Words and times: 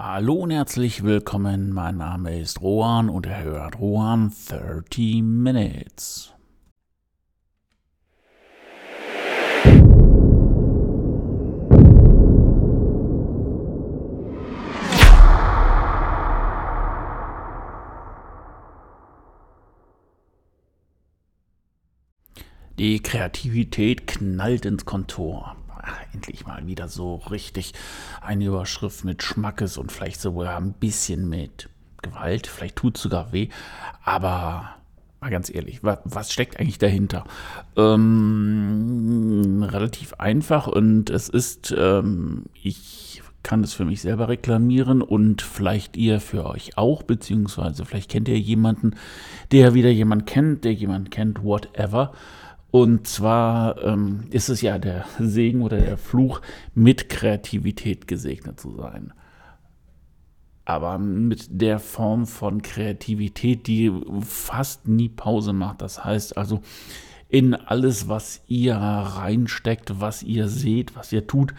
Hallo 0.00 0.34
und 0.34 0.52
herzlich 0.52 1.02
willkommen. 1.02 1.72
Mein 1.72 1.96
Name 1.96 2.38
ist 2.38 2.60
Rohan 2.60 3.10
und 3.10 3.26
ihr 3.26 3.42
hört 3.42 3.80
Rohan 3.80 4.32
30 4.48 5.22
Minutes. 5.24 6.32
Die 22.78 23.02
Kreativität 23.02 24.06
knallt 24.06 24.64
ins 24.64 24.84
Kontor. 24.84 25.57
Ach, 25.88 25.98
endlich 26.12 26.46
mal 26.46 26.66
wieder 26.66 26.88
so 26.88 27.16
richtig 27.16 27.72
eine 28.20 28.44
Überschrift 28.44 29.04
mit 29.04 29.22
Schmackes 29.22 29.78
und 29.78 29.90
vielleicht 29.90 30.20
sogar 30.20 30.56
ein 30.56 30.72
bisschen 30.72 31.28
mit 31.28 31.68
Gewalt. 32.02 32.46
Vielleicht 32.46 32.76
tut 32.76 32.96
es 32.96 33.02
sogar 33.02 33.32
weh. 33.32 33.48
Aber 34.04 34.74
mal 35.20 35.30
ganz 35.30 35.52
ehrlich, 35.52 35.82
was, 35.82 35.98
was 36.04 36.32
steckt 36.32 36.60
eigentlich 36.60 36.78
dahinter? 36.78 37.24
Ähm, 37.76 39.62
relativ 39.68 40.14
einfach 40.14 40.66
und 40.66 41.10
es 41.10 41.28
ist, 41.28 41.74
ähm, 41.76 42.44
ich 42.62 43.22
kann 43.42 43.64
es 43.64 43.72
für 43.72 43.84
mich 43.84 44.00
selber 44.02 44.28
reklamieren 44.28 45.00
und 45.00 45.42
vielleicht 45.42 45.96
ihr 45.96 46.20
für 46.20 46.44
euch 46.46 46.76
auch, 46.76 47.02
beziehungsweise 47.02 47.84
vielleicht 47.84 48.10
kennt 48.10 48.28
ihr 48.28 48.38
jemanden, 48.38 48.94
der 49.52 49.74
wieder 49.74 49.90
jemand 49.90 50.26
kennt, 50.26 50.64
der 50.64 50.74
jemand 50.74 51.10
kennt, 51.10 51.42
whatever. 51.42 52.12
Und 52.70 53.06
zwar 53.06 53.82
ähm, 53.82 54.24
ist 54.30 54.48
es 54.48 54.60
ja 54.60 54.78
der 54.78 55.06
Segen 55.18 55.62
oder 55.62 55.78
der 55.78 55.96
Fluch, 55.96 56.40
mit 56.74 57.08
Kreativität 57.08 58.06
gesegnet 58.06 58.60
zu 58.60 58.76
sein. 58.76 59.12
Aber 60.66 60.98
mit 60.98 61.46
der 61.50 61.78
Form 61.78 62.26
von 62.26 62.60
Kreativität, 62.60 63.66
die 63.66 63.90
fast 64.20 64.86
nie 64.86 65.08
Pause 65.08 65.54
macht. 65.54 65.80
Das 65.80 66.04
heißt 66.04 66.36
also, 66.36 66.60
in 67.30 67.54
alles, 67.54 68.08
was 68.08 68.42
ihr 68.46 68.74
reinsteckt, 68.74 70.00
was 70.00 70.22
ihr 70.22 70.48
seht, 70.48 70.94
was 70.94 71.10
ihr 71.10 71.26
tut, 71.26 71.54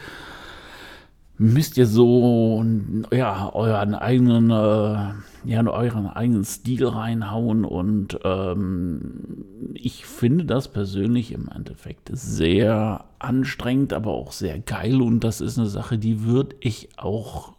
müsst 1.40 1.78
ihr 1.78 1.88
so 1.88 2.64
ja 3.12 3.52
euren 3.54 3.96
eigenen 3.96 4.52
äh, 4.52 5.14
ja 5.46 5.66
euren 5.66 6.08
eigenen 6.08 6.44
Stil 6.44 6.86
reinhauen 6.86 7.64
und 7.64 8.20
ähm, 8.26 9.46
ich 9.74 10.06
finde 10.06 10.44
das 10.44 10.68
persönlich 10.68 11.32
im 11.32 11.48
Endeffekt 11.48 12.10
sehr 12.12 13.06
anstrengend, 13.20 13.94
aber 13.94 14.12
auch 14.12 14.34
sehr 14.34 14.60
geil 14.60 15.02
und 15.02 15.24
das 15.24 15.40
ist 15.40 15.58
eine 15.58 15.68
Sache, 15.68 15.98
die 15.98 16.24
würde 16.24 16.58
ich 16.60 16.90
auch 16.98 17.54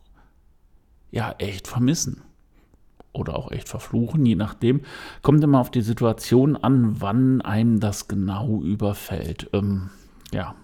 ja 1.11 1.35
echt 1.39 1.67
vermissen 1.67 2.21
oder 3.15 3.35
auch 3.35 3.51
echt 3.51 3.69
verfluchen, 3.69 4.27
je 4.27 4.37
nachdem. 4.37 4.83
Kommt 5.23 5.43
immer 5.43 5.59
auf 5.59 5.71
die 5.71 5.81
Situation 5.81 6.55
an, 6.55 7.01
wann 7.01 7.41
einem 7.41 7.81
das 7.81 8.09
genau 8.09 8.61
überfällt. 8.61 9.49
Ähm, 9.55 9.89
ja, 10.33 10.55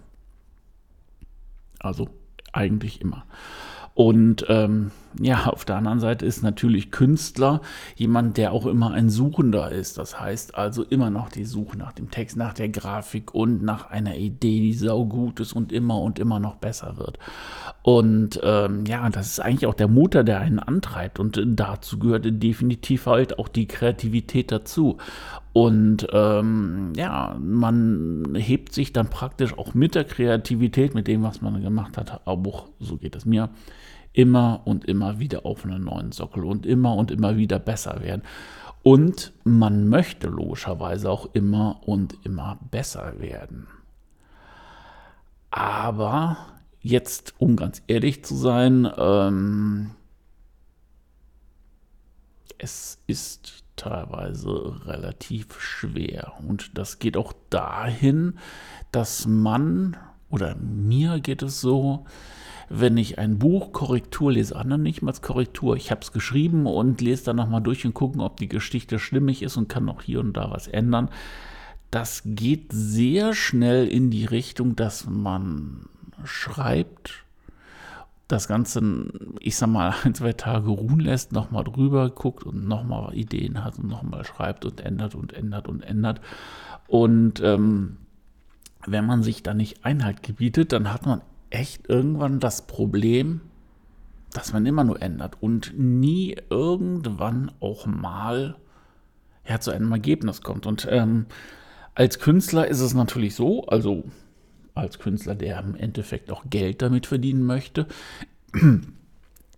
also 1.81 2.09
eigentlich 2.57 3.01
immer. 3.01 3.25
Und 3.97 4.45
ähm, 4.51 4.91
ja, 5.19 5.47
auf 5.47 5.65
der 5.65 5.77
anderen 5.77 6.01
Seite 6.01 6.27
ist 6.27 6.43
natürlich 6.43 6.91
Künstler 6.91 7.63
jemand, 7.95 8.37
der 8.37 8.53
auch 8.53 8.67
immer 8.67 8.93
ein 8.93 9.09
Suchender 9.09 9.73
ist. 9.73 9.97
Das 9.97 10.21
heißt 10.21 10.55
also 10.55 10.83
immer 10.83 11.09
noch 11.09 11.31
die 11.31 11.47
Suche 11.47 11.79
nach 11.79 11.93
dem 11.93 12.11
Text, 12.11 12.37
nach 12.37 12.53
der 12.53 12.69
Grafik 12.69 13.35
und 13.35 13.63
nach 13.63 13.89
einer 13.91 14.15
Idee, 14.17 14.61
die 14.61 14.75
saugut 14.75 15.41
ist 15.41 15.55
und 15.55 15.73
immer 15.73 16.03
und 16.03 16.19
immer 16.19 16.39
noch 16.41 16.57
besser 16.57 16.99
wird. 16.99 17.19
Und 17.83 18.39
ähm, 18.43 18.85
ja, 18.85 19.09
das 19.09 19.29
ist 19.29 19.41
eigentlich 19.41 19.67
auch 19.67 19.73
der 19.73 19.89
Motor, 19.89 20.25
der 20.25 20.41
einen 20.41 20.59
antreibt. 20.59 21.19
Und 21.19 21.43
dazu 21.43 21.99
gehört 21.99 22.27
definitiv 22.27 23.07
halt 23.07 23.39
auch 23.39 23.49
die 23.49 23.67
Kreativität 23.67 24.53
dazu. 24.53 24.99
Und 25.55 26.07
ähm, 26.13 26.93
ja, 26.97 27.35
man 27.41 28.35
hebt 28.35 28.75
sich 28.75 28.93
dann 28.93 29.09
praktisch 29.09 29.57
auch 29.57 29.73
mit 29.73 29.95
der 29.95 30.05
Kreativität, 30.05 30.95
mit 30.95 31.09
dem, 31.09 31.23
was 31.23 31.41
man 31.41 31.63
gemacht 31.63 31.97
hat, 31.97 32.27
auch 32.27 32.69
so 32.79 32.99
geht 32.99 33.17
es 33.17 33.25
mir, 33.25 33.49
immer 34.17 34.63
und 34.65 34.87
immer 34.87 35.19
wieder 35.21 35.45
auf 35.45 35.65
einen 35.65 35.85
neuen 35.85 36.11
Sockel 36.11 36.45
und 36.45 36.67
immer 36.67 36.97
und 36.97 37.11
immer 37.11 37.37
wieder 37.37 37.59
besser 37.59 38.01
werden. 38.03 38.23
Und 38.83 39.33
man 39.45 39.89
möchte 39.89 40.29
logischerweise 40.29 41.11
auch 41.11 41.29
immer 41.35 41.81
und 41.87 42.17
immer 42.25 42.59
besser 42.71 43.21
werden. 43.21 43.67
Aber 45.51 46.39
jetzt, 46.81 47.35
um 47.39 47.57
ganz 47.57 47.83
ehrlich 47.89 48.25
zu 48.25 48.35
sein, 48.37 48.89
ähm, 48.97 49.91
es 52.59 53.03
ist 53.07 53.65
teilweise 53.77 54.81
relativ 54.87 55.61
schwer. 55.61 56.33
Und 56.47 56.79
das 56.79 56.99
geht 56.99 57.17
auch 57.17 57.35
dahin, 57.51 58.39
dass 58.93 59.27
man, 59.27 59.97
oder 60.31 60.55
mir 60.57 61.21
geht 61.21 61.43
es 61.43 61.61
so, 61.61 62.07
wenn 62.69 62.97
ich 62.97 63.19
ein 63.19 63.39
Buch 63.39 63.73
Korrektur 63.73 64.33
lese, 64.33 64.57
anderen 64.57 64.83
nicht 64.83 65.03
mal 65.03 65.13
Korrektur, 65.21 65.77
ich 65.77 65.91
habe 65.91 66.01
es 66.03 66.13
geschrieben 66.13 66.67
und 66.67 67.01
lese 67.01 67.25
dann 67.25 67.37
nochmal 67.37 67.63
durch 67.63 67.85
und 67.87 67.95
gucken, 67.95 68.21
ob 68.21 68.37
die 68.37 68.49
Geschichte 68.49 68.99
stimmig 68.99 69.43
ist 69.43 69.57
und 69.57 69.69
kann 69.69 69.85
noch 69.85 70.03
hier 70.03 70.21
und 70.21 70.37
da 70.37 70.51
was 70.51 70.67
ändern. 70.67 71.09
Das 71.91 72.23
geht 72.25 72.73
sehr 72.73 73.35
schnell 73.35 73.87
in 73.87 74.11
die 74.11 74.25
Richtung, 74.25 74.75
dass 74.75 75.07
man 75.07 75.87
schreibt 76.25 77.25
das 78.29 78.49
Ganze, 78.49 78.83
ich 79.39 79.57
sag 79.57 79.69
mal, 79.69 79.95
ein, 80.05 80.15
zwei 80.15 80.33
Tage 80.33 80.71
ruhen 80.71 81.01
lässt, 81.01 81.33
nochmal 81.33 81.65
drüber 81.65 82.11
guckt 82.11 82.45
und 82.45 82.67
nochmal 82.67 83.15
Ideen 83.15 83.63
hat 83.63 83.79
und 83.79 83.89
nochmal 83.89 84.25
schreibt 84.25 84.65
und 84.65 84.81
ändert 84.81 85.15
und 85.15 85.33
ändert 85.33 85.69
und 85.69 85.83
ändert. 85.83 86.21
Und 86.89 87.41
ähm, 87.41 87.99
wenn 88.87 89.07
man 89.07 89.23
sich 89.23 89.43
da 89.43 89.55
nicht 89.55 89.85
Einhalt 89.85 90.23
gebietet, 90.23 90.73
dann 90.73 90.93
hat 90.93 91.07
man 91.07 91.21
echt 91.51 91.89
irgendwann 91.89 92.41
das 92.41 92.67
Problem, 92.67 93.41
dass 94.33 94.53
man 94.53 94.67
immer 94.67 94.85
nur 94.85 95.01
ändert 95.01 95.37
und 95.41 95.73
nie 95.79 96.37
irgendwann 96.51 97.51
auch 97.61 97.87
mal 97.87 98.57
ja, 99.49 99.61
zu 99.61 99.71
einem 99.71 99.91
Ergebnis 99.93 100.43
kommt. 100.43 100.67
Und 100.67 100.87
ähm, 100.91 101.27
als 101.95 102.19
Künstler 102.19 102.69
ist 102.69 102.81
es 102.81 102.95
natürlich 102.95 103.35
so, 103.35 103.65
also 103.67 104.05
als 104.75 104.99
Künstler, 104.99 105.35
der 105.35 105.61
im 105.61 105.75
Endeffekt 105.75 106.31
auch 106.31 106.45
Geld 106.51 106.83
damit 106.83 107.07
verdienen 107.07 107.45
möchte, 107.45 107.87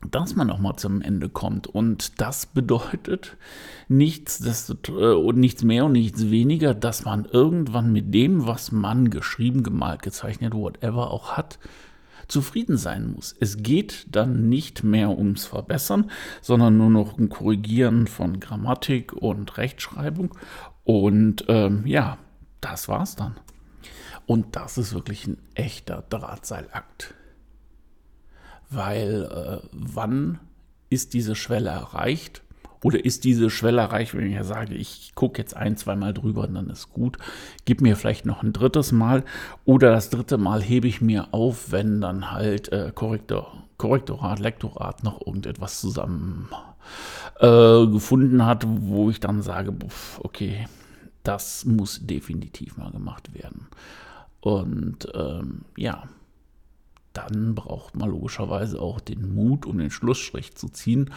dass 0.07 0.37
man 0.37 0.51
auch 0.51 0.59
mal 0.59 0.77
zum 0.77 1.03
Ende 1.03 1.29
kommt. 1.29 1.67
Und 1.67 2.21
das 2.21 2.47
bedeutet 2.47 3.37
nichts, 3.89 4.41
äh, 4.89 4.93
und 4.93 5.39
nichts 5.39 5.65
mehr 5.65 5.87
und 5.87 5.93
nichts 5.93 6.31
weniger, 6.31 6.75
dass 6.75 7.05
man 7.05 7.25
irgendwann 7.25 7.93
mit 7.93 8.15
dem, 8.15 8.47
was 8.47 8.73
man 8.73 9.11
geschrieben, 9.11 9.63
gemalt, 9.63 10.03
gezeichnet, 10.03 10.55
whatever 10.55 11.11
auch 11.11 11.37
hat, 11.37 11.59
zufrieden 12.29 12.77
sein 12.77 13.13
muss. 13.13 13.35
Es 13.41 13.63
geht 13.63 14.07
dann 14.15 14.49
nicht 14.49 14.85
mehr 14.85 15.11
ums 15.11 15.47
Verbessern, 15.47 16.11
sondern 16.43 16.77
nur 16.77 16.91
noch 16.91 17.19
um 17.19 17.29
Korrigieren 17.29 18.07
von 18.07 18.39
Grammatik 18.39 19.15
und 19.15 19.57
Rechtschreibung. 19.57 20.35
Und 20.85 21.45
ähm, 21.49 21.87
ja, 21.87 22.19
das 22.61 22.89
war's 22.89 23.17
dann. 23.17 23.37
Und 24.27 24.57
das 24.57 24.77
ist 24.77 24.93
wirklich 24.93 25.27
ein 25.27 25.39
echter 25.55 26.05
Drahtseilakt. 26.11 27.15
Weil 28.71 29.25
äh, 29.25 29.67
wann 29.73 30.39
ist 30.91 31.15
diese 31.15 31.35
Schwelle 31.35 31.71
erreicht? 31.71 32.43
Oder 32.85 33.05
ist 33.05 33.25
diese 33.25 33.51
Schwelle 33.51 33.81
erreicht, 33.81 34.15
wenn 34.15 34.27
ich 34.27 34.35
ja 34.35 34.45
sage, 34.45 34.75
ich 34.75 35.13
gucke 35.15 35.39
jetzt 35.39 35.57
ein, 35.57 35.77
zweimal 35.77 36.15
drüber 36.15 36.43
und 36.43 36.55
dann 36.55 36.71
ist 36.71 36.91
gut. 36.91 37.19
Gib 37.65 37.81
mir 37.81 37.97
vielleicht 37.97 38.25
noch 38.25 38.43
ein 38.43 38.53
drittes 38.53 38.93
Mal. 38.93 39.25
Oder 39.65 39.91
das 39.91 40.11
dritte 40.11 40.39
Mal 40.39 40.63
hebe 40.63 40.87
ich 40.87 41.01
mir 41.01 41.35
auf, 41.35 41.73
wenn 41.73 42.01
dann 42.01 42.31
halt 42.31 42.71
äh, 42.71 42.93
Korrektor, 42.95 43.65
Korrektorat, 43.79 44.39
Lektorat 44.39 45.03
noch 45.03 45.27
irgendetwas 45.27 45.81
zusammen 45.81 46.49
äh, 47.41 47.87
gefunden 47.87 48.47
hat, 48.47 48.65
wo 48.67 49.11
ich 49.11 49.19
dann 49.19 49.43
sage, 49.43 49.75
okay, 50.23 50.69
das 51.25 51.65
muss 51.65 52.07
definitiv 52.07 52.77
mal 52.77 52.93
gemacht 52.93 53.35
werden. 53.35 53.67
Und 54.41 55.09
ähm, 55.15 55.63
ja, 55.77 56.05
dann 57.13 57.55
braucht 57.55 57.97
man 57.97 58.11
logischerweise 58.11 58.81
auch 58.81 59.01
den 59.01 59.35
Mut, 59.35 59.67
um 59.67 59.79
den 59.79 59.91
Schlussstrich 59.91 60.55
zu 60.55 60.69
ziehen, 60.69 61.11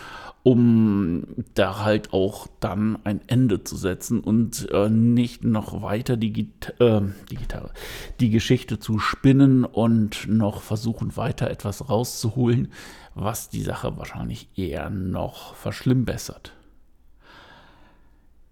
um 0.43 1.27
da 1.53 1.83
halt 1.83 2.13
auch 2.13 2.47
dann 2.59 2.97
ein 3.03 3.21
Ende 3.27 3.63
zu 3.63 3.75
setzen 3.75 4.19
und 4.19 4.69
äh, 4.71 4.89
nicht 4.89 5.43
noch 5.43 5.81
weiter 5.81 6.17
die, 6.17 6.33
Gita 6.33 6.71
äh, 6.79 7.01
die 7.29 7.35
Gitarre, 7.35 7.71
die 8.19 8.29
Geschichte 8.29 8.79
zu 8.79 8.99
spinnen 8.99 9.65
und 9.65 10.27
noch 10.27 10.61
versuchen 10.61 11.17
weiter 11.17 11.49
etwas 11.49 11.89
rauszuholen, 11.89 12.71
was 13.13 13.49
die 13.49 13.63
Sache 13.63 13.97
wahrscheinlich 13.97 14.47
eher 14.55 14.89
noch 14.89 15.55
verschlimmbessert. 15.55 16.53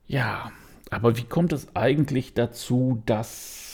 Ja, 0.07 0.51
aber 0.89 1.17
wie 1.17 1.23
kommt 1.23 1.53
es 1.53 1.75
eigentlich 1.75 2.33
dazu, 2.33 3.01
dass 3.05 3.68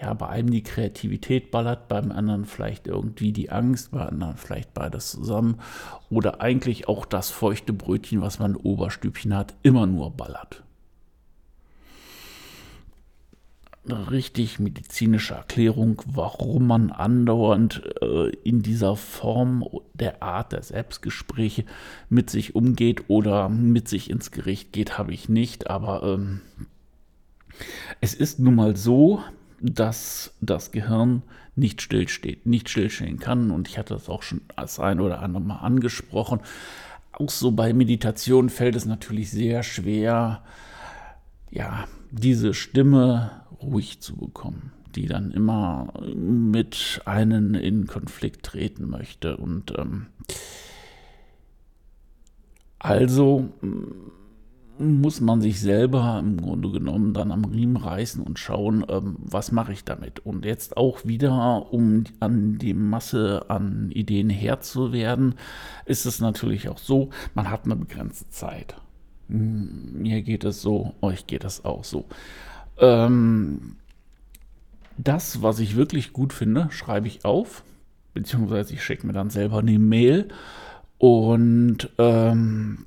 ja, 0.00 0.14
bei 0.14 0.28
einem 0.28 0.50
die 0.50 0.62
Kreativität 0.62 1.50
ballert, 1.50 1.88
beim 1.88 2.10
anderen 2.10 2.46
vielleicht 2.46 2.86
irgendwie 2.86 3.32
die 3.32 3.50
Angst, 3.50 3.90
bei 3.90 4.00
anderen 4.00 4.36
vielleicht 4.36 4.72
beides 4.72 5.10
zusammen. 5.10 5.56
Oder 6.08 6.40
eigentlich 6.40 6.88
auch 6.88 7.04
das 7.04 7.30
feuchte 7.30 7.72
Brötchen, 7.72 8.22
was 8.22 8.38
man 8.38 8.54
im 8.54 8.60
Oberstübchen 8.60 9.36
hat, 9.36 9.54
immer 9.62 9.86
nur 9.86 10.10
ballert. 10.10 10.62
Eine 13.84 14.10
richtig 14.10 14.58
medizinische 14.58 15.34
Erklärung, 15.34 16.02
warum 16.06 16.66
man 16.66 16.90
andauernd 16.90 17.82
äh, 18.00 18.28
in 18.44 18.62
dieser 18.62 18.96
Form 18.96 19.64
der 19.94 20.22
Art 20.22 20.52
der 20.52 20.62
Selbstgespräche 20.62 21.64
mit 22.08 22.30
sich 22.30 22.54
umgeht 22.54 23.08
oder 23.08 23.48
mit 23.48 23.88
sich 23.88 24.08
ins 24.08 24.30
Gericht 24.30 24.72
geht, 24.72 24.96
habe 24.96 25.12
ich 25.12 25.28
nicht. 25.28 25.68
Aber 25.68 26.02
ähm, 26.02 26.40
es 28.00 28.14
ist 28.14 28.38
nun 28.38 28.54
mal 28.54 28.76
so, 28.76 29.22
dass 29.60 30.34
das 30.40 30.72
Gehirn 30.72 31.22
nicht 31.56 31.82
stillsteht, 31.82 32.46
nicht 32.46 32.68
stillstehen 32.68 33.18
kann. 33.18 33.50
Und 33.50 33.68
ich 33.68 33.78
hatte 33.78 33.94
das 33.94 34.08
auch 34.08 34.22
schon 34.22 34.40
als 34.56 34.80
ein 34.80 35.00
oder 35.00 35.20
andere 35.22 35.42
Mal 35.42 35.58
angesprochen. 35.58 36.40
Auch 37.12 37.30
so 37.30 37.52
bei 37.52 37.72
Meditation 37.72 38.48
fällt 38.48 38.76
es 38.76 38.86
natürlich 38.86 39.30
sehr 39.30 39.62
schwer, 39.62 40.42
ja, 41.50 41.86
diese 42.10 42.54
Stimme 42.54 43.42
ruhig 43.60 44.00
zu 44.00 44.16
bekommen, 44.16 44.72
die 44.94 45.06
dann 45.06 45.32
immer 45.32 45.92
mit 46.14 47.02
einem 47.04 47.54
in 47.54 47.86
Konflikt 47.86 48.46
treten 48.46 48.88
möchte. 48.88 49.36
Und 49.36 49.76
ähm, 49.76 50.06
also 52.78 53.50
muss 54.80 55.20
man 55.20 55.40
sich 55.40 55.60
selber 55.60 56.18
im 56.18 56.40
Grunde 56.40 56.70
genommen 56.70 57.12
dann 57.14 57.32
am 57.32 57.44
Riemen 57.44 57.76
reißen 57.76 58.22
und 58.22 58.38
schauen, 58.38 58.84
ähm, 58.88 59.16
was 59.18 59.52
mache 59.52 59.72
ich 59.72 59.84
damit. 59.84 60.20
Und 60.20 60.44
jetzt 60.44 60.76
auch 60.76 61.04
wieder, 61.04 61.72
um 61.72 62.04
an 62.18 62.58
die 62.58 62.74
Masse 62.74 63.44
an 63.48 63.90
Ideen 63.90 64.30
Herr 64.30 64.60
zu 64.60 64.92
werden, 64.92 65.34
ist 65.84 66.06
es 66.06 66.20
natürlich 66.20 66.68
auch 66.68 66.78
so, 66.78 67.10
man 67.34 67.50
hat 67.50 67.64
eine 67.64 67.76
begrenzte 67.76 68.28
Zeit. 68.30 68.76
Hm, 69.28 70.00
mir 70.00 70.22
geht 70.22 70.44
es 70.44 70.62
so, 70.62 70.94
euch 71.02 71.26
geht 71.26 71.44
es 71.44 71.64
auch 71.64 71.84
so. 71.84 72.06
Ähm, 72.78 73.76
das, 74.96 75.42
was 75.42 75.60
ich 75.60 75.76
wirklich 75.76 76.12
gut 76.12 76.32
finde, 76.32 76.68
schreibe 76.70 77.06
ich 77.06 77.24
auf, 77.24 77.64
beziehungsweise 78.14 78.74
ich 78.74 78.82
schicke 78.82 79.06
mir 79.06 79.12
dann 79.12 79.30
selber 79.30 79.58
eine 79.58 79.78
Mail 79.78 80.28
und 80.98 81.88
ähm, 81.98 82.86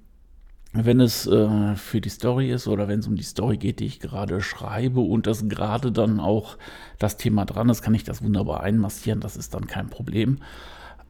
wenn 0.74 1.00
es 1.00 1.28
äh, 1.28 1.75
für 1.75 2.02
die 2.02 2.10
Story 2.10 2.52
ist 2.52 2.68
oder 2.68 2.88
wenn 2.88 3.00
es 3.00 3.08
um 3.08 3.16
die 3.16 3.24
Story 3.24 3.58
geht, 3.58 3.80
die 3.80 3.86
ich 3.86 4.00
gerade 4.00 4.42
schreibe 4.42 5.02
und 5.02 5.28
das 5.28 5.48
gerade 5.48 5.92
dann 5.92 6.20
auch 6.20 6.58
das 6.98 7.18
Thema 7.18 7.46
dran 7.46 7.70
ist, 7.70 7.84
kann 7.84 7.94
ich 7.94 8.04
das 8.04 8.24
wunderbar 8.24 8.62
einmassieren, 8.62 9.20
das 9.20 9.38
ist 9.38 9.54
dann 9.54 9.68
kein 9.68 9.90
Problem. 9.90 10.40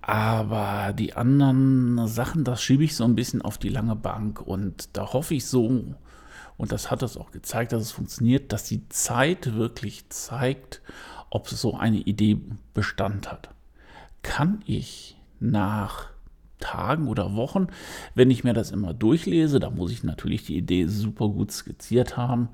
Aber 0.02 0.92
die 0.92 1.14
anderen 1.14 2.08
Sachen, 2.08 2.44
das 2.44 2.62
schiebe 2.62 2.84
ich 2.84 2.94
so 2.96 3.06
ein 3.06 3.16
bisschen 3.16 3.42
auf 3.42 3.58
die 3.58 3.70
lange 3.70 3.96
Bank 3.96 4.42
und 4.42 4.90
da 4.98 5.14
hoffe 5.14 5.36
ich 5.36 5.46
so, 5.46 5.96
und 6.58 6.72
das 6.72 6.92
hat 6.92 7.02
es 7.02 7.16
auch 7.16 7.32
gezeigt, 7.32 7.72
dass 7.72 7.82
es 7.82 7.92
funktioniert, 7.94 8.52
dass 8.52 8.66
die 8.66 8.88
Zeit 8.90 9.54
wirklich 9.56 10.10
zeigt, 10.10 10.82
ob 11.30 11.48
so 11.48 11.76
eine 11.76 11.98
Idee 11.98 12.38
Bestand 12.74 13.32
hat. 13.32 13.50
Kann 14.24 14.62
ich 14.66 15.18
nach 15.40 16.13
Tagen 16.64 17.08
oder 17.08 17.36
Wochen, 17.36 17.68
wenn 18.16 18.32
ich 18.32 18.44
mir 18.44 18.54
das 18.54 18.72
immer 18.72 18.94
durchlese, 18.94 19.60
da 19.60 19.70
muss 19.70 19.92
ich 19.92 20.04
natürlich 20.04 20.46
die 20.46 20.58
Idee 20.58 20.88
super 20.88 21.28
gut 21.28 21.52
skizziert 21.52 22.16
haben, 22.18 22.50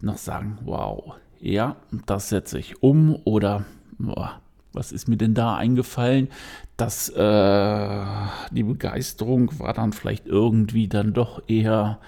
noch 0.00 0.16
sagen, 0.16 0.58
wow, 0.64 1.14
ja, 1.40 1.76
das 2.06 2.28
setze 2.28 2.58
ich 2.58 2.82
um 2.82 3.16
oder 3.24 3.64
boah, 3.98 4.40
was 4.72 4.92
ist 4.92 5.08
mir 5.08 5.16
denn 5.16 5.34
da 5.34 5.56
eingefallen? 5.56 6.28
Dass 6.76 7.08
äh, 7.08 8.04
die 8.52 8.62
Begeisterung 8.62 9.58
war 9.58 9.72
dann 9.72 9.92
vielleicht 9.92 10.26
irgendwie 10.26 10.88
dann 10.88 11.12
doch 11.12 11.42
eher 11.48 11.98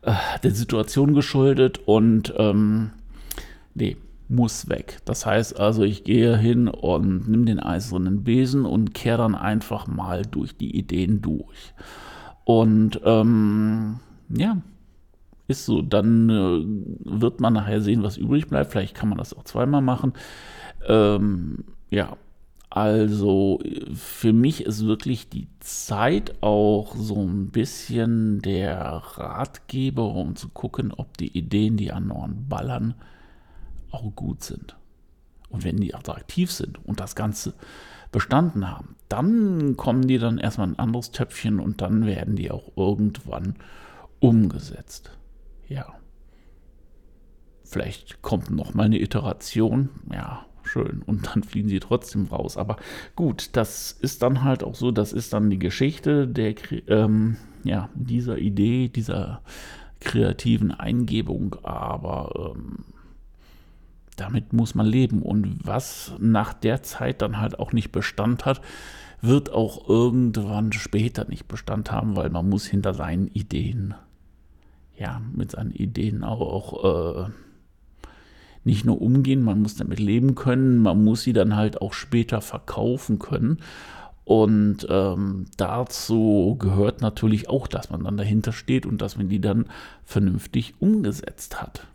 äh, 0.00 0.14
der 0.42 0.52
Situation 0.52 1.12
geschuldet 1.12 1.80
und 1.86 2.32
ähm, 2.38 2.92
nee, 3.74 3.96
muss 4.32 4.68
weg. 4.68 4.98
Das 5.04 5.26
heißt 5.26 5.58
also, 5.60 5.82
ich 5.82 6.04
gehe 6.04 6.36
hin 6.36 6.68
und 6.68 7.28
nehme 7.28 7.44
den 7.44 7.60
eisernen 7.60 8.24
Besen 8.24 8.64
und 8.64 8.94
kehre 8.94 9.18
dann 9.18 9.34
einfach 9.34 9.86
mal 9.86 10.22
durch 10.22 10.56
die 10.56 10.76
Ideen 10.76 11.22
durch. 11.22 11.74
Und 12.44 13.00
ähm, 13.04 14.00
ja, 14.28 14.56
ist 15.48 15.66
so. 15.66 15.82
Dann 15.82 16.30
äh, 16.30 16.64
wird 17.20 17.40
man 17.40 17.52
nachher 17.52 17.80
sehen, 17.80 18.02
was 18.02 18.16
übrig 18.16 18.48
bleibt. 18.48 18.72
Vielleicht 18.72 18.94
kann 18.94 19.08
man 19.08 19.18
das 19.18 19.34
auch 19.34 19.44
zweimal 19.44 19.82
machen. 19.82 20.14
Ähm, 20.88 21.64
ja, 21.90 22.16
also 22.70 23.60
für 23.94 24.32
mich 24.32 24.64
ist 24.64 24.86
wirklich 24.86 25.28
die 25.28 25.46
Zeit 25.60 26.42
auch 26.42 26.96
so 26.96 27.16
ein 27.16 27.50
bisschen 27.50 28.40
der 28.40 28.80
Ratgeber, 28.80 30.14
um 30.14 30.36
zu 30.36 30.48
gucken, 30.48 30.90
ob 30.96 31.18
die 31.18 31.36
Ideen, 31.36 31.76
die 31.76 31.92
an 31.92 32.10
Ohren 32.10 32.48
ballern, 32.48 32.94
auch 33.92 34.14
gut 34.14 34.42
sind. 34.42 34.76
Und 35.48 35.64
wenn 35.64 35.76
die 35.76 35.94
attraktiv 35.94 36.50
sind 36.50 36.84
und 36.84 36.98
das 36.98 37.14
Ganze 37.14 37.54
bestanden 38.10 38.70
haben, 38.70 38.96
dann 39.08 39.76
kommen 39.76 40.06
die 40.06 40.18
dann 40.18 40.38
erstmal 40.38 40.68
in 40.68 40.74
ein 40.74 40.78
anderes 40.78 41.10
Töpfchen 41.10 41.60
und 41.60 41.80
dann 41.80 42.06
werden 42.06 42.36
die 42.36 42.50
auch 42.50 42.72
irgendwann 42.76 43.56
umgesetzt. 44.20 45.10
Ja. 45.68 45.94
Vielleicht 47.64 48.22
kommt 48.22 48.50
noch 48.50 48.74
mal 48.74 48.84
eine 48.84 49.00
Iteration, 49.00 49.88
ja, 50.12 50.46
schön. 50.62 51.02
Und 51.06 51.26
dann 51.26 51.42
fliegen 51.42 51.68
sie 51.68 51.80
trotzdem 51.80 52.26
raus. 52.26 52.56
Aber 52.56 52.76
gut, 53.16 53.50
das 53.56 53.92
ist 53.92 54.22
dann 54.22 54.42
halt 54.42 54.62
auch 54.62 54.74
so, 54.74 54.90
das 54.90 55.12
ist 55.12 55.32
dann 55.32 55.50
die 55.50 55.58
Geschichte 55.58 56.26
der, 56.28 56.54
ähm, 56.88 57.36
ja, 57.64 57.88
dieser 57.94 58.38
Idee, 58.38 58.88
dieser 58.88 59.42
kreativen 60.00 60.70
Eingebung. 60.70 61.56
Aber 61.62 62.54
ähm, 62.54 62.84
damit 64.16 64.52
muss 64.52 64.74
man 64.74 64.86
leben. 64.86 65.22
Und 65.22 65.58
was 65.62 66.12
nach 66.18 66.52
der 66.52 66.82
Zeit 66.82 67.22
dann 67.22 67.38
halt 67.38 67.58
auch 67.58 67.72
nicht 67.72 67.92
Bestand 67.92 68.44
hat, 68.44 68.60
wird 69.20 69.52
auch 69.52 69.88
irgendwann 69.88 70.72
später 70.72 71.26
nicht 71.28 71.46
Bestand 71.46 71.92
haben, 71.92 72.16
weil 72.16 72.30
man 72.30 72.48
muss 72.48 72.66
hinter 72.66 72.92
seinen 72.92 73.28
Ideen, 73.28 73.94
ja, 74.98 75.22
mit 75.34 75.52
seinen 75.52 75.70
Ideen 75.70 76.24
auch 76.24 77.24
äh, 77.24 77.30
nicht 78.64 78.84
nur 78.84 79.00
umgehen, 79.00 79.42
man 79.42 79.62
muss 79.62 79.76
damit 79.76 80.00
leben 80.00 80.34
können, 80.34 80.78
man 80.78 81.02
muss 81.02 81.22
sie 81.22 81.32
dann 81.32 81.56
halt 81.56 81.80
auch 81.80 81.92
später 81.92 82.40
verkaufen 82.40 83.18
können. 83.18 83.58
Und 84.24 84.86
ähm, 84.88 85.46
dazu 85.56 86.56
gehört 86.58 87.00
natürlich 87.00 87.48
auch, 87.48 87.66
dass 87.66 87.90
man 87.90 88.04
dann 88.04 88.16
dahinter 88.16 88.52
steht 88.52 88.86
und 88.86 89.02
dass 89.02 89.16
man 89.16 89.28
die 89.28 89.40
dann 89.40 89.66
vernünftig 90.04 90.74
umgesetzt 90.78 91.60
hat. 91.60 91.86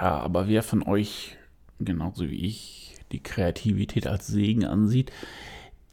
Ja, 0.00 0.18
aber 0.18 0.46
wer 0.46 0.62
von 0.62 0.82
euch, 0.82 1.36
genauso 1.80 2.30
wie 2.30 2.46
ich, 2.46 2.94
die 3.10 3.22
Kreativität 3.22 4.06
als 4.06 4.26
Segen 4.28 4.64
ansieht, 4.64 5.10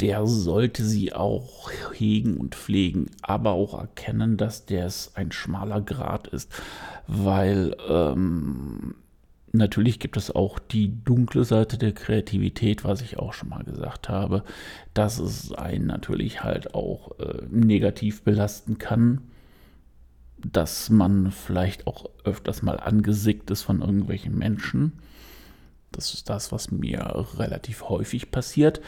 der 0.01 0.27
sollte 0.27 0.83
sie 0.83 1.13
auch 1.13 1.71
hegen 1.93 2.37
und 2.37 2.53
pflegen, 2.53 3.07
aber 3.21 3.51
auch 3.51 3.79
erkennen, 3.79 4.37
dass 4.37 4.65
das 4.65 5.15
ein 5.15 5.31
schmaler 5.31 5.81
Grad 5.81 6.27
ist, 6.27 6.51
weil 7.07 7.75
ähm, 7.87 8.95
natürlich 9.53 9.99
gibt 9.99 10.17
es 10.17 10.35
auch 10.35 10.59
die 10.59 10.91
dunkle 11.03 11.45
Seite 11.45 11.77
der 11.77 11.93
Kreativität, 11.93 12.83
was 12.83 13.01
ich 13.01 13.17
auch 13.17 13.33
schon 13.33 13.49
mal 13.49 13.63
gesagt 13.63 14.09
habe, 14.09 14.43
dass 14.93 15.17
es 15.17 15.53
einen 15.53 15.87
natürlich 15.87 16.43
halt 16.43 16.75
auch 16.75 17.17
äh, 17.19 17.43
negativ 17.49 18.23
belasten 18.23 18.77
kann 18.77 19.21
dass 20.51 20.89
man 20.89 21.31
vielleicht 21.31 21.87
auch 21.87 22.05
öfters 22.23 22.61
mal 22.61 22.79
angesickt 22.79 23.49
ist 23.51 23.63
von 23.63 23.81
irgendwelchen 23.81 24.37
Menschen. 24.37 24.93
Das 25.91 26.13
ist 26.13 26.29
das, 26.29 26.51
was 26.51 26.71
mir 26.71 27.25
relativ 27.37 27.83
häufig 27.89 28.31
passiert. 28.31 28.81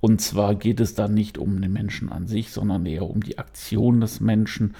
Und 0.00 0.20
zwar 0.20 0.54
geht 0.54 0.80
es 0.80 0.94
da 0.94 1.08
nicht 1.08 1.38
um 1.38 1.60
den 1.60 1.72
Menschen 1.72 2.10
an 2.10 2.26
sich, 2.26 2.52
sondern 2.52 2.86
eher 2.86 3.08
um 3.08 3.22
die 3.22 3.38
Aktion 3.38 4.00
des 4.00 4.20
Menschen. 4.20 4.74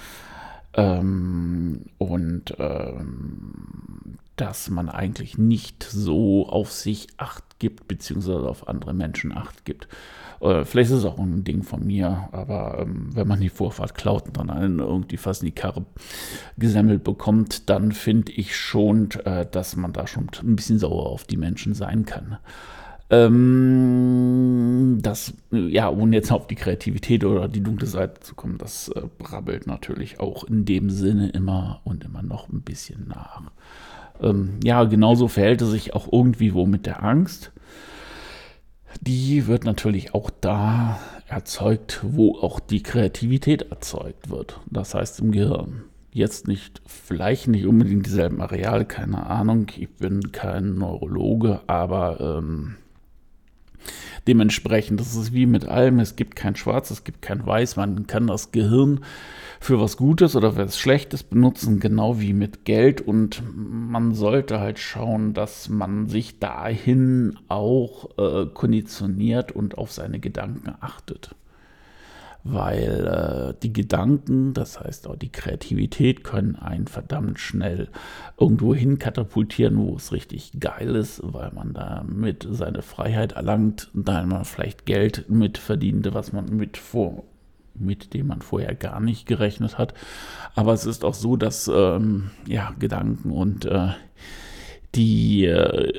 Ähm, 0.74 1.86
und 1.98 2.54
ähm, 2.58 4.18
dass 4.36 4.70
man 4.70 4.88
eigentlich 4.88 5.36
nicht 5.36 5.82
so 5.82 6.48
auf 6.48 6.70
sich 6.70 7.08
acht 7.16 7.44
gibt, 7.60 7.86
beziehungsweise 7.86 8.48
auf 8.48 8.66
andere 8.66 8.92
Menschen 8.92 9.36
acht 9.36 9.64
gibt. 9.64 9.86
Äh, 10.40 10.64
vielleicht 10.64 10.90
ist 10.90 10.98
es 10.98 11.04
auch 11.04 11.18
ein 11.18 11.44
Ding 11.44 11.62
von 11.62 11.86
mir, 11.86 12.28
aber 12.32 12.80
ähm, 12.80 13.10
wenn 13.14 13.28
man 13.28 13.40
die 13.40 13.50
Vorfahrt 13.50 13.94
klaut 13.94 14.26
und 14.26 14.36
dann 14.36 14.50
einen 14.50 14.80
irgendwie 14.80 15.18
fast 15.18 15.42
in 15.42 15.46
die 15.46 15.54
Karre 15.54 15.84
gesammelt 16.58 17.04
bekommt, 17.04 17.70
dann 17.70 17.92
finde 17.92 18.32
ich 18.32 18.56
schon, 18.56 19.10
äh, 19.24 19.46
dass 19.48 19.76
man 19.76 19.92
da 19.92 20.06
schon 20.06 20.28
ein 20.42 20.56
bisschen 20.56 20.78
sauer 20.78 21.06
auf 21.06 21.24
die 21.24 21.36
Menschen 21.36 21.74
sein 21.74 22.04
kann. 22.04 22.38
Ähm, 23.10 24.98
das, 25.02 25.34
ja, 25.50 25.90
ohne 25.90 26.14
jetzt 26.14 26.30
auf 26.30 26.46
die 26.46 26.54
Kreativität 26.54 27.24
oder 27.24 27.48
die 27.48 27.62
dunkle 27.62 27.88
Seite 27.88 28.20
zu 28.20 28.36
kommen, 28.36 28.56
das 28.56 28.88
äh, 28.88 29.02
brabbelt 29.18 29.66
natürlich 29.66 30.20
auch 30.20 30.44
in 30.44 30.64
dem 30.64 30.90
Sinne 30.90 31.30
immer 31.30 31.80
und 31.84 32.04
immer 32.04 32.22
noch 32.22 32.48
ein 32.48 32.62
bisschen 32.62 33.08
nach. 33.08 33.42
Ähm, 34.22 34.60
ja, 34.62 34.84
genauso 34.84 35.26
verhält 35.26 35.60
es 35.62 35.70
sich 35.70 35.94
auch 35.94 36.12
irgendwie 36.12 36.54
wo 36.54 36.66
mit 36.66 36.86
der 36.86 37.02
Angst. 37.02 37.50
Die 39.00 39.46
wird 39.46 39.64
natürlich 39.64 40.14
auch 40.14 40.30
da 40.40 41.00
erzeugt, 41.26 42.00
wo 42.02 42.36
auch 42.38 42.60
die 42.60 42.82
Kreativität 42.82 43.70
erzeugt 43.70 44.30
wird. 44.30 44.60
Das 44.66 44.94
heißt 44.94 45.20
im 45.20 45.32
Gehirn. 45.32 45.84
Jetzt 46.12 46.48
nicht, 46.48 46.82
vielleicht 46.86 47.46
nicht 47.46 47.66
unbedingt 47.66 48.04
dieselben 48.04 48.40
Areale, 48.40 48.84
keine 48.84 49.26
Ahnung. 49.26 49.66
Ich 49.78 49.88
bin 49.90 50.32
kein 50.32 50.74
Neurologe, 50.74 51.60
aber 51.68 52.38
ähm, 52.38 52.76
dementsprechend, 54.26 55.00
das 55.00 55.14
ist 55.16 55.32
wie 55.32 55.46
mit 55.46 55.66
allem, 55.66 55.98
es 56.00 56.16
gibt 56.16 56.36
kein 56.36 56.56
Schwarz, 56.56 56.90
es 56.90 57.04
gibt 57.04 57.22
kein 57.22 57.46
Weiß, 57.46 57.76
man 57.76 58.06
kann 58.06 58.26
das 58.26 58.52
Gehirn 58.52 59.00
für 59.60 59.78
was 59.78 59.98
Gutes 59.98 60.36
oder 60.36 60.52
für 60.52 60.66
was 60.66 60.78
Schlechtes 60.78 61.22
benutzen, 61.22 61.80
genau 61.80 62.18
wie 62.18 62.32
mit 62.32 62.64
Geld. 62.64 63.02
Und 63.02 63.42
man 63.54 64.14
sollte 64.14 64.58
halt 64.58 64.78
schauen, 64.78 65.34
dass 65.34 65.68
man 65.68 66.08
sich 66.08 66.38
dahin 66.38 67.38
auch 67.48 68.08
äh, 68.18 68.46
konditioniert 68.46 69.52
und 69.52 69.76
auf 69.76 69.92
seine 69.92 70.18
Gedanken 70.18 70.72
achtet. 70.80 71.34
Weil 72.42 73.52
äh, 73.54 73.60
die 73.62 73.72
Gedanken, 73.72 74.54
das 74.54 74.80
heißt 74.80 75.06
auch 75.08 75.16
die 75.16 75.30
Kreativität, 75.30 76.24
können 76.24 76.56
einen 76.56 76.86
verdammt 76.86 77.38
schnell 77.38 77.88
irgendwo 78.38 78.74
hin 78.74 78.98
katapultieren, 78.98 79.76
wo 79.76 79.96
es 79.96 80.12
richtig 80.12 80.52
geil 80.58 80.96
ist, 80.96 81.20
weil 81.22 81.52
man 81.52 81.74
damit 81.74 82.46
seine 82.50 82.82
Freiheit 82.82 83.32
erlangt, 83.32 83.90
da 83.92 84.24
man 84.24 84.44
vielleicht 84.44 84.86
Geld 84.86 85.26
mit 85.28 85.58
verdiente, 85.58 86.14
was 86.14 86.32
man 86.32 86.46
mit 86.56 86.76
vor 86.76 87.24
mit 87.80 88.12
dem 88.14 88.26
man 88.26 88.42
vorher 88.42 88.74
gar 88.74 89.00
nicht 89.00 89.26
gerechnet 89.26 89.78
hat. 89.78 89.94
Aber 90.54 90.74
es 90.74 90.84
ist 90.84 91.04
auch 91.04 91.14
so, 91.14 91.36
dass 91.36 91.70
ähm, 91.72 92.30
ja, 92.46 92.74
Gedanken 92.78 93.30
und 93.30 93.64
äh, 93.64 93.90
die 94.94 95.46
äh, 95.46 95.92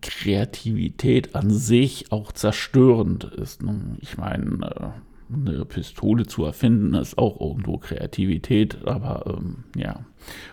Kreativität 0.00 1.34
an 1.34 1.50
sich 1.50 2.12
auch 2.12 2.32
zerstörend 2.32 3.24
ist. 3.24 3.62
Ich 4.00 4.16
meine, 4.16 4.66
äh, 4.66 5.11
eine 5.34 5.64
Pistole 5.64 6.26
zu 6.26 6.44
erfinden 6.44 6.94
ist 6.94 7.18
auch 7.18 7.40
irgendwo 7.40 7.78
Kreativität, 7.78 8.86
aber 8.86 9.24
ähm, 9.26 9.64
ja, 9.76 10.04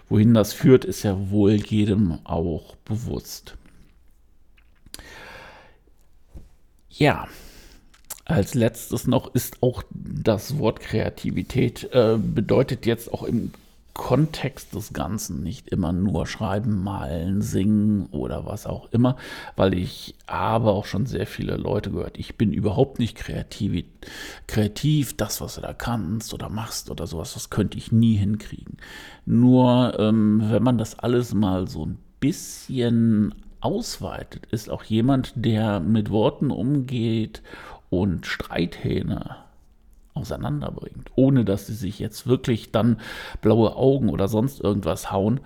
wohin 0.07 0.33
das 0.33 0.53
führt, 0.53 0.86
ist 0.86 1.03
ja 1.03 1.29
wohl 1.29 1.55
jedem 1.55 2.19
auch 2.24 2.75
bewusst. 2.77 3.57
Ja, 6.89 7.27
als 8.25 8.53
letztes 8.53 9.07
noch 9.07 9.33
ist 9.33 9.63
auch 9.63 9.83
das 9.91 10.57
Wort 10.59 10.79
Kreativität, 10.79 11.89
äh, 11.93 12.17
bedeutet 12.17 12.86
jetzt 12.86 13.12
auch 13.12 13.24
im 13.24 13.51
Kontext 13.93 14.74
des 14.75 14.93
Ganzen 14.93 15.43
nicht 15.43 15.67
immer 15.69 15.91
nur 15.91 16.25
schreiben, 16.25 16.84
malen, 16.84 17.41
singen 17.41 18.08
oder 18.12 18.46
was 18.46 18.65
auch 18.65 18.91
immer, 18.91 19.17
weil 19.55 19.74
ich 19.74 20.15
habe 20.27 20.72
auch 20.72 20.86
schon 20.86 21.05
sehr 21.05 21.27
viele 21.27 21.58
Leute 21.58 21.91
gehört, 21.91 22.17
ich 22.17 22.38
bin 22.38 22.53
überhaupt 22.53 23.00
nicht 23.00 23.15
kreativ, 23.15 23.84
kreativ, 24.48 25.17
das, 25.17 25.41
was 25.41 25.55
du 25.55 25.62
da 25.62 25.74
kannst 25.74 26.34
oder 26.34 26.50
machst 26.50 26.89
oder 26.89 27.08
sowas, 27.08 27.34
das 27.34 27.50
könnte 27.50 27.77
ich 27.77 27.91
nie 27.91 28.15
hinkriegen. 28.15 28.77
Nur 29.25 30.00
ähm, 30.00 30.41
wenn 30.46 30.63
man 30.63 30.77
das 30.77 30.98
alles 30.98 31.34
mal 31.34 31.67
so 31.67 31.86
ein 31.86 31.98
bisschen 32.19 33.36
ausweitet, 33.62 34.46
ist 34.51 34.69
auch 34.69 34.84
jemand, 34.84 35.34
der 35.36 35.79
mit 35.79 36.10
Worten 36.10 36.51
umgeht 36.51 37.41
und 37.89 38.25
Streithähne 38.25 39.49
auseinanderbringt, 40.13 41.12
ohne 41.16 41.46
dass 41.46 41.68
sie 41.68 41.74
sich 41.74 42.00
jetzt 42.00 42.28
wirklich 42.28 42.72
dann 42.72 42.98
blaue 43.42 43.75
Augen 43.75 44.10
oder 44.10 44.28
sonst 44.28 44.60
irgendwas 44.62 45.12
hauen 45.12 45.39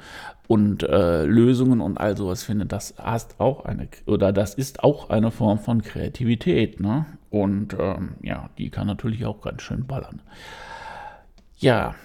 und 0.48 0.84
äh, 0.84 1.26
Lösungen 1.26 1.82
und 1.82 1.98
all 1.98 2.18
sowas 2.18 2.44
finde, 2.44 2.66
das 2.66 2.96
hast 2.98 3.40
auch 3.40 3.66
eine 3.66 3.88
oder 4.06 4.32
das 4.32 4.54
ist 4.54 4.84
auch 4.84 5.10
eine 5.10 5.32
Form 5.32 5.60
von 5.60 5.82
Kreativität, 5.82 6.80
ne? 6.80 7.06
Und 7.30 7.76
ähm, 7.80 8.16
ja, 8.22 8.50
die 8.58 8.70
kann 8.70 8.88
natürlich 8.88 9.26
auch 9.26 9.42
ganz 9.42 9.62
schön 9.64 9.88
ballern. 9.88 10.22
Ja, 11.58 11.96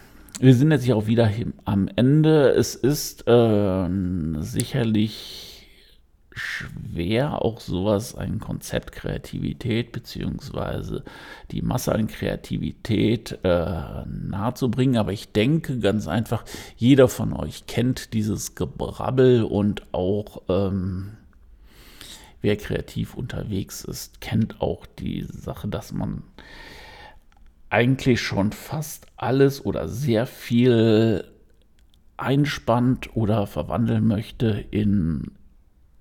wir 0.40 0.54
sind 0.54 0.70
jetzt 0.70 0.84
hier 0.84 0.96
auch 0.96 1.06
wieder 1.06 1.30
am 1.64 1.88
Ende. 1.96 2.50
Es 2.50 2.74
ist 2.74 3.26
äh, 3.26 3.88
sicherlich 4.38 5.57
schwer, 6.38 7.42
auch 7.42 7.60
sowas, 7.60 8.14
ein 8.14 8.38
Konzept 8.38 8.92
Kreativität 8.92 9.92
beziehungsweise 9.92 11.04
die 11.50 11.62
Masse 11.62 11.92
an 11.92 12.06
Kreativität 12.06 13.38
äh, 13.42 14.04
nahezubringen. 14.06 14.96
Aber 14.96 15.12
ich 15.12 15.32
denke 15.32 15.78
ganz 15.78 16.08
einfach, 16.08 16.44
jeder 16.76 17.08
von 17.08 17.32
euch 17.32 17.66
kennt 17.66 18.14
dieses 18.14 18.54
Gebrabbel 18.54 19.44
und 19.44 19.82
auch 19.92 20.42
ähm, 20.48 21.16
wer 22.40 22.56
kreativ 22.56 23.14
unterwegs 23.14 23.84
ist, 23.84 24.20
kennt 24.20 24.60
auch 24.60 24.86
die 24.86 25.22
Sache, 25.22 25.68
dass 25.68 25.92
man 25.92 26.22
eigentlich 27.70 28.20
schon 28.20 28.52
fast 28.52 29.06
alles 29.16 29.64
oder 29.64 29.88
sehr 29.88 30.26
viel 30.26 31.24
einspannt 32.16 33.16
oder 33.16 33.46
verwandeln 33.46 34.06
möchte 34.06 34.64
in 34.70 35.32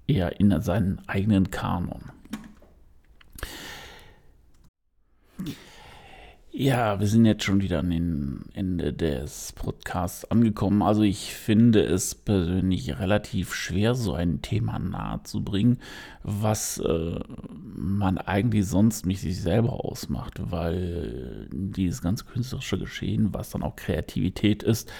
eher 0.07 0.39
in 0.39 0.61
seinen 0.61 1.01
eigenen 1.07 1.51
Kanon. 1.51 2.11
Ja, 6.59 6.99
wir 6.99 7.05
sind 7.05 7.25
jetzt 7.25 7.43
schon 7.43 7.61
wieder 7.61 7.77
an 7.77 7.91
den 7.91 8.45
Ende 8.55 8.91
des 8.91 9.51
Podcasts 9.51 10.25
angekommen. 10.25 10.81
Also 10.81 11.03
ich 11.03 11.35
finde 11.35 11.83
es 11.83 12.15
persönlich 12.15 12.97
relativ 12.97 13.53
schwer, 13.53 13.93
so 13.93 14.13
ein 14.13 14.41
Thema 14.41 14.79
nahezubringen, 14.79 15.77
was 16.23 16.79
äh, 16.79 17.19
man 17.75 18.17
eigentlich 18.17 18.65
sonst 18.65 19.05
nicht 19.05 19.21
sich 19.21 19.39
selber 19.39 19.85
ausmacht, 19.85 20.51
weil 20.51 21.47
dieses 21.51 22.01
ganze 22.01 22.25
künstlerische 22.25 22.79
Geschehen, 22.79 23.35
was 23.35 23.51
dann 23.51 23.61
auch 23.61 23.75
Kreativität 23.75 24.63
ist, 24.63 24.91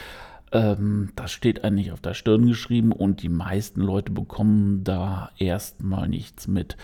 ähm, 0.52 1.10
das 1.16 1.32
steht 1.32 1.64
eigentlich 1.64 1.92
auf 1.92 2.02
der 2.02 2.14
Stirn 2.14 2.48
geschrieben 2.48 2.92
und 2.92 3.22
die 3.22 3.30
meisten 3.30 3.82
Leute 3.82 4.12
bekommen 4.12 4.84
da 4.84 5.32
erstmal 5.38 6.08
nichts 6.08 6.48
mit. 6.48 6.78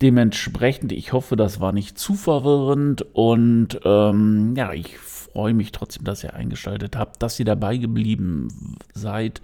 Dementsprechend, 0.00 0.92
ich 0.92 1.12
hoffe, 1.12 1.36
das 1.36 1.60
war 1.60 1.72
nicht 1.72 1.98
zu 1.98 2.14
verwirrend 2.14 3.02
und 3.12 3.80
ähm, 3.84 4.54
ja, 4.56 4.72
ich 4.72 4.98
freue 4.98 5.54
mich 5.54 5.72
trotzdem, 5.72 6.04
dass 6.04 6.24
ihr 6.24 6.34
eingeschaltet 6.34 6.96
habt, 6.96 7.22
dass 7.22 7.38
ihr 7.38 7.44
dabei 7.44 7.76
geblieben 7.76 8.78
seid 8.94 9.40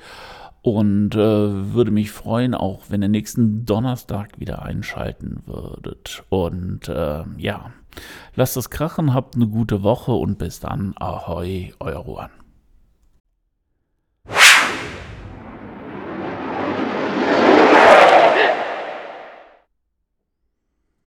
und 0.62 1.14
äh, 1.14 1.72
würde 1.72 1.90
mich 1.90 2.10
freuen, 2.10 2.54
auch 2.54 2.84
wenn 2.88 3.02
ihr 3.02 3.08
nächsten 3.08 3.64
Donnerstag 3.64 4.40
wieder 4.40 4.62
einschalten 4.62 5.42
würdet. 5.46 6.24
Und 6.28 6.88
äh, 6.88 7.24
ja, 7.36 7.70
lasst 8.34 8.56
es 8.56 8.68
krachen, 8.70 9.14
habt 9.14 9.36
eine 9.36 9.46
gute 9.46 9.82
Woche 9.82 10.12
und 10.12 10.38
bis 10.38 10.60
dann. 10.60 10.94
Ahoi, 10.98 11.72
euer 11.78 12.00
Ruan. 12.00 12.30